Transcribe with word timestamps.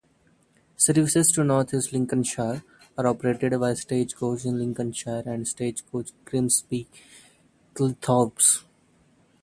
Services 0.77 1.31
to 1.31 1.43
North 1.43 1.75
East 1.75 1.93
Lincolnshire 1.93 2.63
are 2.97 3.05
operated 3.05 3.59
by 3.59 3.75
Stagecoach 3.75 4.45
in 4.45 4.57
Lincolnshire 4.57 5.21
and 5.27 5.47
Stagecoach 5.47 6.09
Grimsby-Cleethorpes. 6.25 8.63